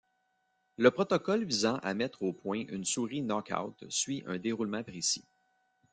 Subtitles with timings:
[0.77, 5.23] Le protocole visant à mettre au point une souris Knock-out suit un déroulement précis.